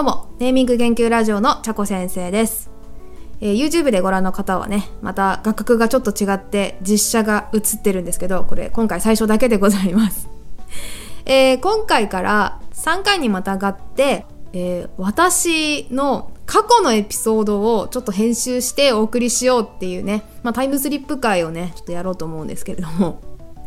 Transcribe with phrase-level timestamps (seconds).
[0.00, 2.70] どうも、ネーミング研究ラジオのちゃこ先生です。
[3.42, 10.26] えー YouTube でご覧の方はね、また画角がちょっと違って実写が映ってるんですけど、これ今回最初だけでございます。
[11.26, 14.24] えー今回から3回にまたがって、
[14.54, 23.20] えー私の過去のエピソードをちょっと編集してお送りしようっていうね、まあタイムスリップ会をね、ちょっとやろうと思うんですけれども、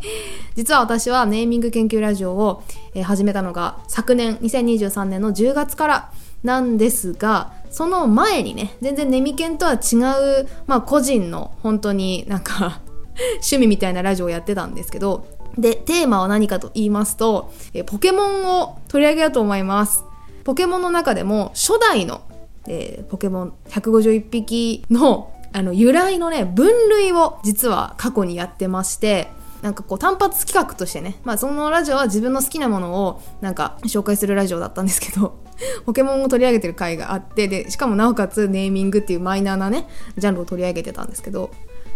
[0.55, 2.63] 実は私はネーミング研究ラジオを、
[3.03, 6.11] 始めたのが昨年2023年の10月から
[6.43, 9.95] なんですがその前にね全然ネミケンとは違
[10.41, 12.81] う、まあ、個人の本当になんか
[13.41, 15.25] 趣味みたいなラジオをやってたんですけど
[15.57, 17.51] でテーマは何かと言いますと、
[17.85, 20.03] ポケモンを取り上げようと思います。
[20.43, 22.21] ポケモンの中でも初代の、
[22.67, 29.29] えーポケモン151匹のあの由来のね分類を実は過去にやってまして
[29.63, 35.39] なんかこう単発企画としてね、まあそのラジオは自分の好きなものをなんか紹介するラジオだったんですけど、
[35.87, 41.49] ポケモンを取り上げてる回があって、で、しかもなおかつネーミングっていうマイナーなね、ジャンルを取り上げてたんですけど、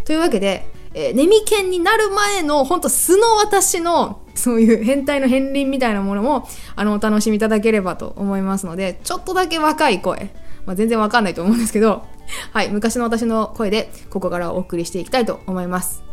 [0.05, 10.31] というわけで、えーネミケンになる前のほんと素の私のそういう変態の片鱗みたいなものもあのお楽しみいただければと思いますので、ちょっとだけ若い声、
[10.65, 12.05] まあ、全然わかんないと思うんですけど、
[12.53, 16.03] はい、昔の私の声でここからお送りしていきたいと思います。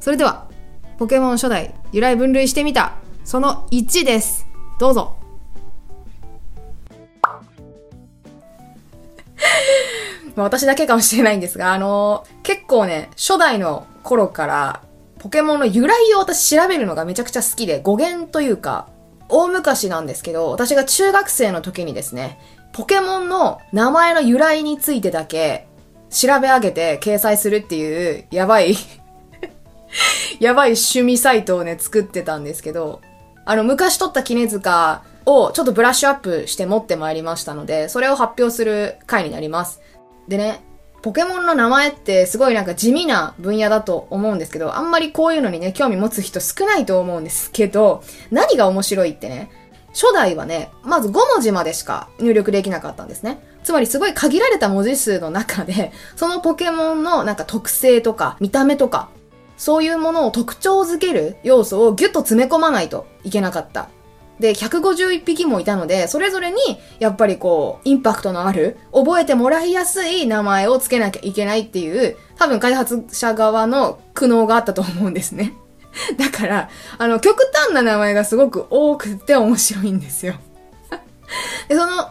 [0.00, 0.48] それでは、
[0.98, 2.96] ポケモン初代由来分類してみた。
[3.24, 4.48] その1です。
[4.80, 5.14] どうぞ。
[10.34, 14.82] まあ私だけかもしれないんですが、あの結構ね、初代の頃から、
[15.20, 18.88] ポケモンの由来を私調べるのがめちゃくちゃ好きで、語源というか、
[19.28, 22.40] 大昔なんですけど、私が中学生の時にですね、
[22.72, 25.68] ポケモンの名前の由来についてだけ
[26.10, 28.74] 調べ上げて掲載するっていう、やばい
[30.40, 33.00] やばい趣味サイトをね、作ってたんですけど、
[33.44, 39.80] あの、昔撮った絹塚をちょっとブラッシュアップして持ってまいりましたので、それを発表する回になります。
[40.28, 40.62] でね、
[41.00, 49.50] ポケモンの名前ってすごいなんか地味な分野だと思うんですけど、あんまりこういうのにね、興味持つ人少ないと思うんですけど、何が面白いってね、
[49.90, 53.40] 初代はね、まず5文字までしか入力できなかったんですね。
[53.64, 59.08] つまりすごい限られた文字数の中で、そのポケモンのなんか特性とか見た目とか、
[59.58, 63.90] そういうものを特徴づける要素をギュッと詰め込まないといけなかった。
[64.40, 66.56] で、151匹もいたので、それぞれに、
[67.00, 75.54] やっぱりこう、インパクトのある、覚えてもらいやすい名前を付けなきゃいけないっていう、多分開発者側の苦悩があったと思うんですね。
[76.16, 80.34] だから、あの、極端な名前がすごく多くて面白いんですよ。
[81.68, 82.10] で、その、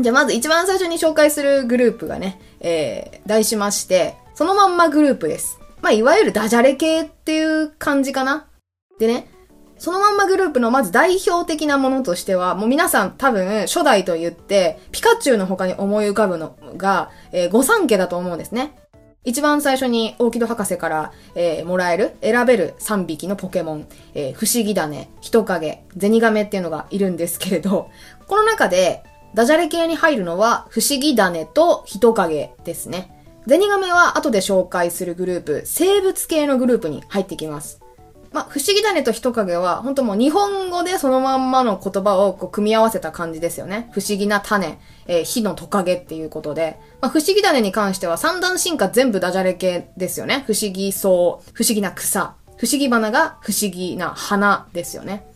[0.00, 5.57] じゃあまず一番最初に紹介するグループがね、えー、題しまして、そのまんまグループです。
[5.82, 8.46] まあ、いわゆるダジャレ系っていう感じかな。
[8.98, 9.30] でね、
[9.78, 18.74] そのまんまグループのまず代表的なものとしては、もう皆さん多分初代と言って、ピカチュウの他に思い浮かぶのが、えー、御三家だと思うんですね。
[19.24, 27.90] 一番最初に大木戸博士から、えーもらえる、選べる3匹のポケモン、えー不思議種、人影、ゼニガメっていうのがいるんですけれど、
[28.26, 33.17] この中でダジャレ系に入るのは不思議種と人影ですね。
[33.48, 37.80] ゼニガメは後で紹介するグループ、生物系のグループに入ってきます。
[38.30, 43.88] まあ、不思議種と人影は、本当もう日本語でそのまんまの言葉をこう組み合わせた感じですよね。
[43.92, 46.78] 不思議な種、えー火のトカゲっていうことで。
[47.00, 50.44] まあ、不思議種に関しては三段進化全部ダジャレ系ですよね。
[50.46, 55.26] 不思議草、不思議な草、不思議花が不思議な花ですよね。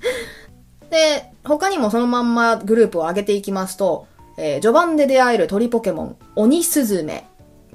[0.88, 4.06] で、他にもそのまんまグループを上げていきますと、
[4.38, 7.26] えー序盤で出会える鳥ポケモン、鬼スズメ。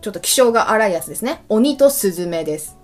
[0.01, 1.43] ちょっと気性が荒いやつですね。
[1.49, 2.77] 鬼とスズメです。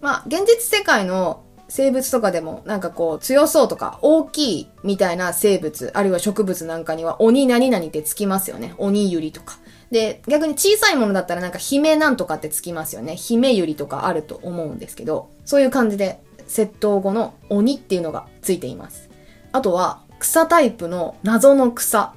[0.00, 8.74] まあ、現実世界の生物とかでも、なんかこう、強そうとか、大きいみたいな生物、あるいは植物なんかには、鬼何々ってつきますよね。
[8.78, 9.58] 鬼ゆりとか。
[9.90, 13.14] で、逆に小さいものだったらなんか、姫なんとかってつきますよね。
[13.16, 19.08] 姫ゆりとかあると思うんですけど、そういう感じで、窃盗後の鬼っていうのがついています。
[19.52, 22.12] あとは、草タイプの謎の草。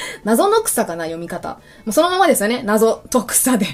[0.24, 1.54] 謎の草かな、読み方。
[1.54, 2.62] もうそのままですよね。
[2.62, 3.66] 謎と草で。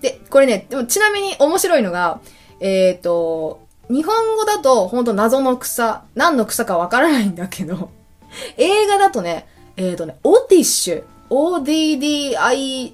[0.00, 2.20] で、これね、でもちなみに面白いのが、
[2.60, 7.90] えっ、ー、と、日本語だと本当謎の草、何の草かわからないんだけど、
[8.56, 12.90] 映画だとね、えっ、ー、とね、オディッシュ、ODDISH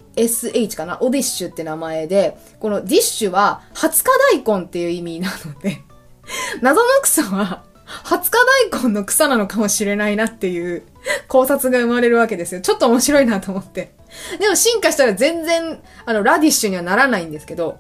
[0.77, 0.99] かな？
[1.01, 5.83] オディッシュって名前で、このディッシュは、20日大根っていう意味なので、
[6.61, 7.65] 謎の草は、
[8.05, 8.31] 20日
[8.73, 10.83] 大根の草なのかもしれないなっていう
[11.29, 12.61] 考察が生まれるわけですよ。
[12.61, 13.93] ちょっと面白いなと思って。
[14.39, 17.79] でも進化したら全然、あの、ラディッシュにはならないんですけど。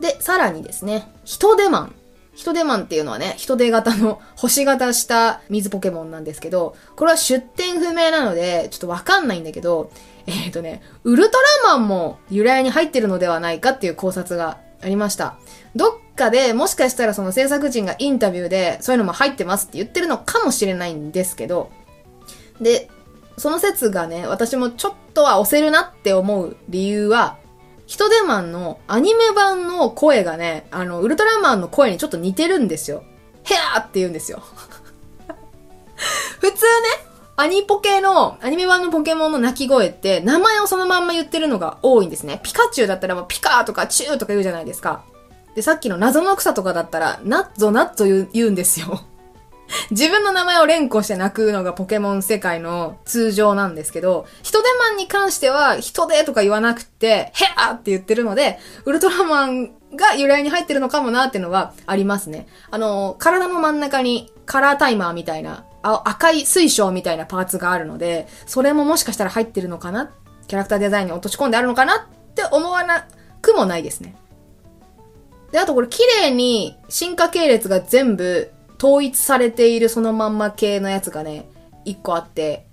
[0.00, 1.94] で、さらにですね、ヒトデマン。
[2.36, 9.90] 人手マンっていうのはね、人手型の星型した水ポケモンなんですけど、これは出典不明なので、ちょっとわかんないんだけど、
[10.26, 15.38] えっ、ー、とね、ウルトラマンも由来に入ってるのではないかっていう考察がありました。
[15.74, 21.70] どっかでもしかしたらその制作陣がインタビューでそういうのも入ってますって言ってるのかもしれないんですけど、
[22.60, 22.90] で、
[23.38, 27.36] その説がね、私もちょっとは押せるなって思う理由は、
[27.86, 33.04] ヒトデマンのアニメ版の声がね、あの、ウルトラマンの声にちょっと似てるんですよ。
[33.44, 34.42] ヘアーって言うんですよ。
[36.40, 42.40] 普通ね、アニポケの、アニメ版のポケモンの鳴き声って、名前をそのまんま言ってるのが多いんですね。
[42.42, 45.04] ピカチュウだったらピカーとかチューとか言うじゃないですか。
[45.56, 49.00] で、さっきの謎の草とかだったら、ナッゾナッゾ言うんですよ。
[49.90, 62.46] 自分の名前を連呼して泣くのがポケモン世界の通常なんですけど、人手マンに関しては、人手とか言わなくて、ヘアって言ってるので、ウルトラマンが由来に入ってるのかもなっていうのはありますね。
[62.70, 70.10] あの、体の真ん中にカラータイマーみたいな、赤い水晶みたいなパーツがあるので、それももしかしたら入ってるのかな？
[70.48, 71.96] キャラクターデザインに落とし込んであるのかな？
[71.96, 73.06] って思わな
[73.40, 74.16] くもないですね。
[75.52, 81.48] で、あとこれ綺麗に進化系列が全部統一されているそのまんま系のやつがね、
[81.84, 82.66] 一個あって、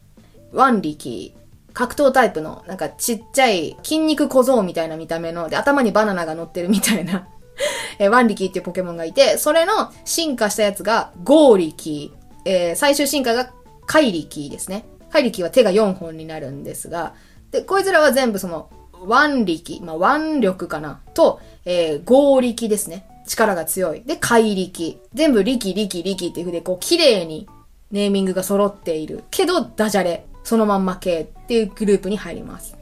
[0.52, 1.44] ワンリキー
[1.74, 7.28] 格闘タイプの、なんかちっちゃい筋肉小僧みたいな見た目の、で、頭にバナナが乗ってるみたいな
[8.00, 12.14] えワンリキーっていうポケモンがいて、それの進化したやつがゴーリキ
[12.46, 13.52] えー、最終進化が
[13.86, 14.86] カイリキですね。
[15.10, 17.14] カイリキは手が4本になるんですが、
[17.52, 18.70] で、こいつらは全部その、
[19.06, 23.08] ワン力、まあ、腕力かな、と、えー、合力ですね。
[23.26, 24.04] 力が強い。
[24.04, 25.02] で、怪力。
[25.14, 27.48] 全部力、力、力っていう風で、こう、綺麗に
[27.92, 29.24] ネーミングが揃っている。
[29.32, 30.26] けど、ダジャレ。
[30.44, 32.76] そのまんま系っていうグループに入ります。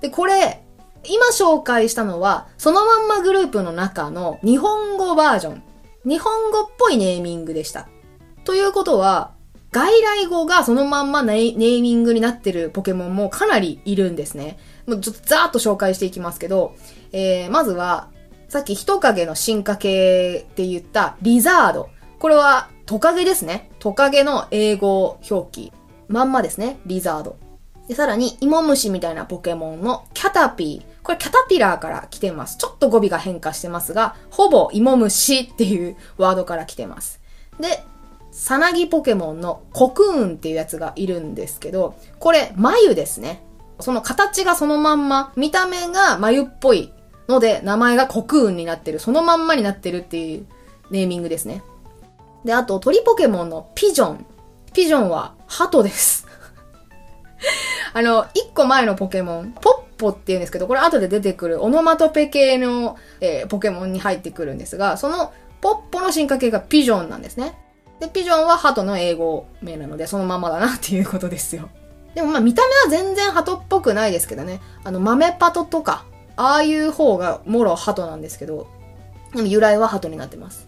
[0.00, 0.62] で、これ、
[1.04, 5.62] 今紹介したのは、そのまんまグループの中の日本語バージョン。
[6.04, 7.88] 日本語っぽいネーミングでした。
[8.44, 9.32] ということは、
[9.72, 14.58] 外来語がそのまんまネーミングになってるポケモンもかなりいるんですね。
[14.86, 16.74] もうちょっとざーっと紹介していきますけど、
[17.12, 18.08] えー、まずは、
[18.48, 21.90] さっき人影の進化系って言ったリザード。
[22.18, 23.70] これはトカゲですね。
[23.80, 25.72] トカゲの英語表記。
[26.08, 26.78] まんまですね。
[26.86, 27.36] リザード。
[27.88, 31.02] で、さらに、イモムシみたいなポケモンのキャタピー。
[31.02, 32.56] これキャタピラーから来てます。
[32.58, 37.20] ちょっと語尾が変化してますが、ほぼイモムシっていうワードから来てます。
[37.60, 37.84] で、
[38.32, 43.42] さなぎポケモンのコクーンっていうやつがいるんですけど、これ、眉ですね。
[43.80, 46.92] その形がそのまんま、見た目が眉っぽい
[47.28, 50.46] ので、名前がコクーンになってる、そのまんまになってるっていう
[50.90, 51.62] ネーミングですね。
[52.44, 54.26] で、あと、鳥ポケモンのピジョン。
[54.72, 56.26] ピジョンは、鳩です。
[57.92, 67.58] あの、一個前のポケモン、ポッポって言うんですけど、これ後で出てくるオノマトペ系の、えー、ポケモンに入ってくるんですが、そのポッポの進化系がピジョンなんですね。
[68.00, 71.68] で、ピジョンは鳩の英語名なので、そのままだなっていうことですよ。
[72.16, 74.62] でもまあ見た目は全然鳩っぽくないですけどね。
[74.84, 78.68] あの、豆パトとか、ああいう方がもろ鳩なんですけど、
[79.34, 80.66] でも由来は鳩になってます。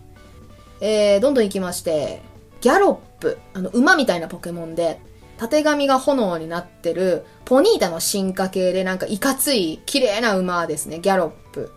[0.83, 2.21] えー、どんどん行きまして、
[2.61, 3.39] ギャロップ。
[3.55, 5.01] あの、馬みたいなポケモンで、
[5.39, 11.73] 縦紙が炎になってる、ポニータの進化系でなんかいかつい、綺麗な馬ですね、ギャロップ。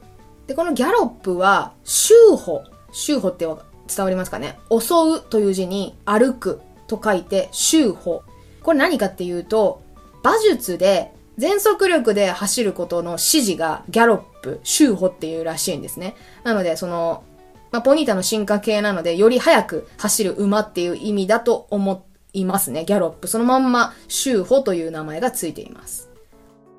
[0.48, 2.64] で、このギャロップは、シューホ。
[2.92, 3.58] シューホって伝
[4.04, 4.60] わりますかね？
[4.70, 8.24] 襲うという字に、歩くと書いて、シューホ。
[8.63, 9.81] これ何かっていうと、
[10.24, 16.15] 馬術で全速力で走ることの指示がギャロップ、シューホっていうらしいんですね。
[16.44, 17.24] なので、その、
[17.72, 22.86] まあ、ポニータの進化系なので、より速く走る馬っていう意味だと思いますね。
[22.86, 23.27] ギャロップ。
[23.27, 26.12] そのまんま、シューホという名前がついています。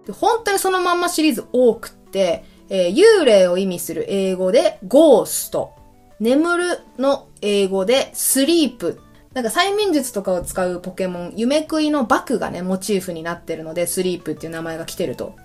[0.07, 5.75] で本当にそのまんまシリーズ多くって、えー、幽霊を意味する英語でゴースト。
[6.21, 9.01] 眠るの英語でスリープ
[9.35, 15.37] なんか催眠術とかを使うポケモン、夢食いのバクがね、モチーフになってるので、スリープっていう名前が来てると。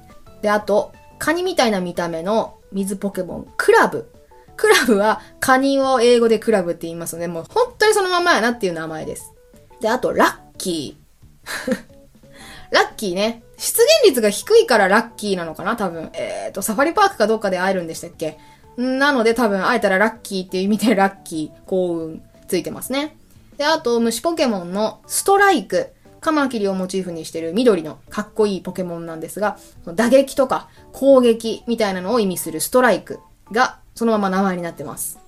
[0.41, 4.11] で、あと、カニみたいな見た目の水ポケモン、クラブ。
[4.57, 9.33] クラブは、カニを英語でクラブって言いますので、もう本当にそのままやなっていう名前です。
[9.79, 11.77] で、あと、ラッキー。
[12.71, 13.43] ラッキーね。
[13.57, 16.09] 出現率が低いからラッキーなのかな多分。
[16.13, 18.37] えっ、ー、と、サファリパークかどっかで会えるんでしたっけ？
[18.75, 23.17] なので多分会えたらラッキーっていう意味でラッキー、幸運ついてますね。
[23.57, 25.93] で、あと、虫ポケモンのストライク。
[26.19, 33.19] カマキリをモチーフにしてる緑のかっこいいポケモンなんですが、打撃とか攻撃みたいなのを意味するストライク
[33.51, 35.19] がそのまま名前になってます。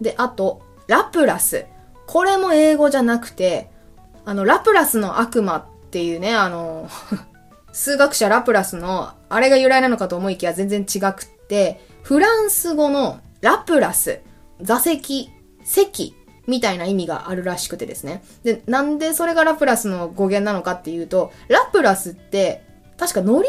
[0.00, 1.66] で、あと、ラプラス。
[2.06, 3.70] これも英語じゃなくて、
[4.24, 6.88] あの、ラプラスの悪魔っていうね、あの
[7.72, 14.20] 数学者ラプラスの、あれが由来なのかと思いきや全然違くって、フランス語のラプラス、
[14.60, 15.30] 座席
[15.64, 16.14] 席
[16.46, 18.22] みたいな意味があるらしくてですね。
[18.42, 22.62] で、なんでそれがラプラスの語源なのかっていうと、ラプラスって
[22.96, 23.48] 確か乗り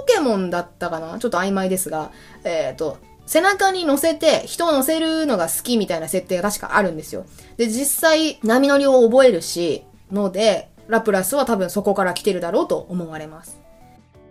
[0.00, 1.18] ポケモンだったかな？
[1.18, 2.10] ちょっと曖昧ですが、
[2.44, 7.24] えっ、ー、と、背中に乗せて人を乗せるのが好きみたいな設定が確かあるんですよ。
[7.56, 13.60] で、実際波乗りを覚えるし、ので、ラプラスは多分そこから来てるだろうと思われます。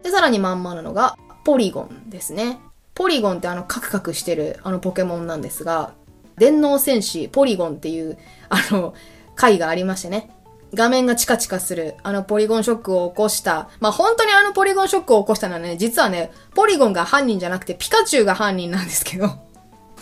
[0.04, 2.60] で、さらにまんまなのが、ポリゴンですね。
[2.94, 5.94] ポリゴンってあのカクカクしてるあのポケモンなんですが、
[6.40, 8.18] 電脳戦士ポリゴンっていう
[8.50, 8.94] あの
[9.36, 10.32] 回がありましてね。
[10.74, 19.30] 画面がチカチカする、あのポリゴンショックを起こした、まあ、本当にあのポリゴンショックを起こしたのはね、実はね、ポリゴンが犯人じゃなくてピカチュウが犯人なんですけど。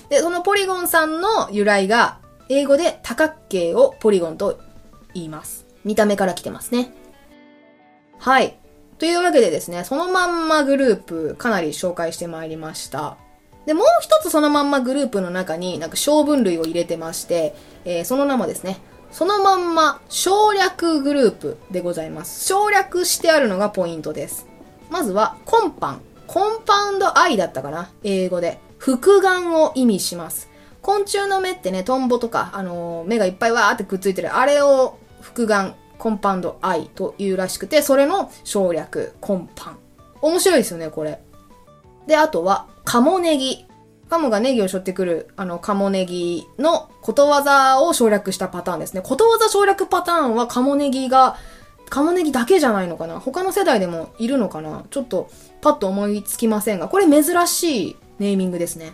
[0.09, 4.59] で、そのポリゴンさんの由来が、英語で多角形をポリゴンと
[5.13, 5.65] 言います。
[5.85, 6.91] 見た目から来てますね。
[8.19, 8.57] はい。
[8.99, 13.17] というわけでですね、そのまんまグループかなり紹介してまいりました。
[13.67, 17.53] で、もう一つそのまんまグループの中になんか小分類を入れてまして、
[17.85, 18.79] えー、その名もですね、
[19.11, 22.45] そのまんま省略グループでございます。
[22.45, 24.47] 省略してあるのがポイントです。
[24.89, 26.01] まずは、コンパン。
[26.27, 27.89] コンパウンドアイだったかな？
[28.03, 28.57] 英語で。
[28.77, 30.49] 複眼を意味します。
[30.81, 39.77] 昆虫の目ってね、トンボとか、あのー、目がいっぱいわーってくっついてる、あれを複眼コンパウンド I というらしくて、それの省略、コンパン。
[40.21, 41.19] 面白いですよね、これ。
[42.07, 43.65] で、あとは、カモネギ。
[44.09, 49.01] カモがネギを背負ってくる、あの、カモネギのことわざを省略したパターンですね。
[49.01, 51.35] ことわざ省略パターンはカモネギが、
[51.89, 55.29] カモネギだけじゃないのかな他の世代でもいるのかなちょっと
[55.61, 58.93] パッと思いつきませんが、これ珍しいネーミングですね。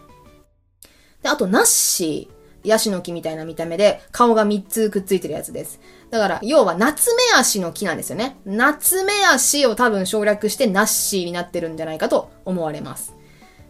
[1.22, 2.68] で、あと、ナッシー。
[2.68, 5.80] ヤシの木みたいな見た目で、顔が3つくっついてるやつです。
[6.10, 8.38] だから、要は、夏目足の木なんですよね。
[8.44, 13.14] 夏目足を多分省略してナッシーになってるんじゃないかと思われます。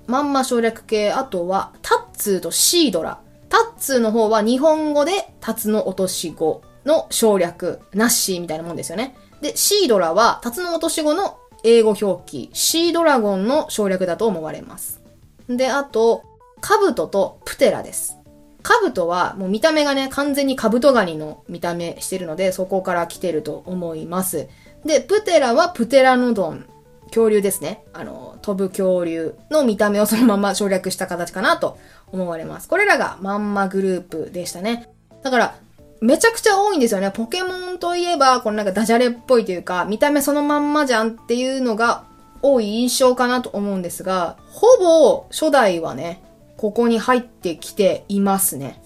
[0.07, 3.19] まんま省略系、あとは、タッツーとシードラ。
[3.49, 9.15] タッツーの方は日本語で、タツの落とし子の省略、ナッシーみたいなもんですよね。
[9.41, 15.01] で、シードラは、タツの落とし子の英語表記、シードラゴンの省略だと思われます。
[15.47, 16.23] で、あと、
[16.61, 18.17] カブトとプテラです。
[18.61, 24.47] カブトはもう見た目がね、完全にカブトガニの見た目してるので、そこから来てると思います。
[24.85, 26.65] で、プテラはプテラノドン。
[27.07, 27.83] 恐竜ですね。
[27.93, 31.77] あの、飛ぶ恐竜の見た目をそのまま省略した形かなと
[32.11, 32.67] 思われます。
[32.67, 34.89] これらがまんまグループでしたね。
[35.23, 35.55] だから、
[36.01, 37.11] めちゃくちゃ多いんですよね。
[37.11, 42.03] ポケモンといえば、このなんかダジャレっぽいというか、見た目そのまんまじゃんっていうのが
[42.41, 46.21] 多い印象かなと思うんですが、ほぼ初代はね、
[46.57, 48.81] ここに入ってきていますね。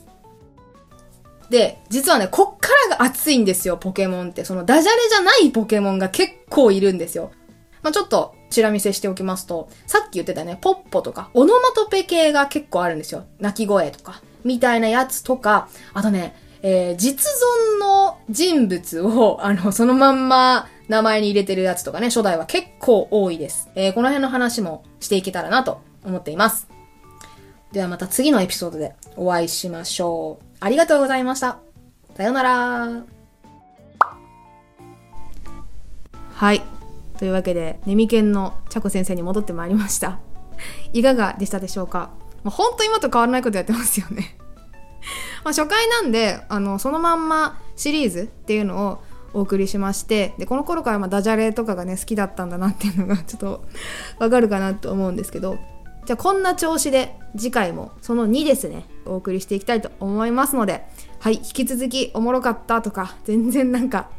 [1.50, 4.46] で、実はね、こっからが熱いんですよ、ポケモンって。
[4.46, 7.32] そのダジャレじゃないポケモンが結構いるんですよ。
[7.84, 13.26] まあ、ちょっと、チラ見せしておきますと、さっき言ってたね、ポッポとか、オノマトペ系が結構あるんですよ。
[13.40, 17.30] 鳴き声とか、みたいなやつとか、あとね、えー、実
[17.80, 23.70] 存の人物を、あの、そのまんま名前に入れてるやつとかね、初代は結構多いです。
[23.76, 26.68] えー、この辺の話もしていけたらなと思っています。
[27.72, 30.46] ではまた次のエピソードでお会いしましょう。
[30.60, 31.60] ありがとうございました。
[32.16, 33.04] さようなら。
[36.34, 36.77] はい。
[37.18, 40.20] というわけで、ネミケンのチャコ先生に戻ってまいりました。
[40.94, 42.12] いかがでしたでしょうか？
[42.44, 44.38] もうほんと今と変わらないことやってますよね。
[45.44, 53.64] ま初回なんで、あの、そのまんまシリーズっていうのをお送りしまして、で、この頃からまダジャレとかがね、好きだったんだなっていうのが ちょっと
[54.20, 55.58] わかるかなと思うんですけど、
[56.06, 60.86] じゃあこんな調子で次回もその2ですね、お送りしていきたいと思いますので、
[61.20, 64.10] はい、引き続きおもろかったとか、全然なんか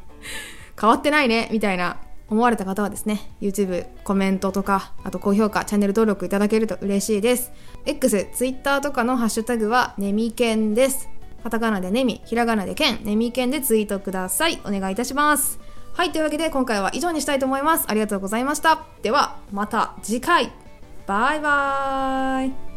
[0.78, 1.96] 変わってないね、みたいな
[2.30, 7.52] 思われた方はですね、YouTube コメントとか、あと高評価、チャンネル登録いただけると嬉しいです。
[7.86, 11.08] X、Twitter とかのハッシュタグはネミケンです。
[11.42, 14.60] カタカナでネミ、ひらがなでケン、ネミケンでツイートください。
[14.64, 15.58] お願いいたします。
[15.94, 17.86] はい、というわけで今回は以上にしたいと思います。
[17.88, 18.86] ありがとうございました。
[19.02, 20.52] では、また次回。
[21.06, 22.67] バイバーイ